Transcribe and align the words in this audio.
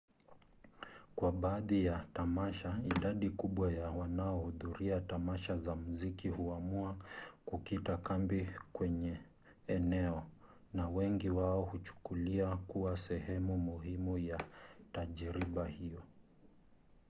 kwa 1.15 1.31
baadhi 1.31 1.85
ya 1.85 2.05
tamasha 2.13 2.79
idadi 2.85 3.29
kubwa 3.29 3.71
ya 3.73 3.89
wanaohudhuria 3.91 5.01
tamasha 5.01 5.57
za 5.57 5.75
muziki 5.75 6.29
huamua 6.29 6.95
kukita 7.45 7.97
kambi 7.97 8.47
kwenye 8.73 9.17
eneo 9.67 10.23
na 10.73 10.89
wengi 10.89 11.29
wao 11.29 11.61
hukuchukulia 11.61 12.55
kuwa 12.57 12.97
sehemu 12.97 13.57
muhimu 13.57 14.17
ya 14.17 14.39
tajriba 14.91 15.67
hiyo 15.67 16.03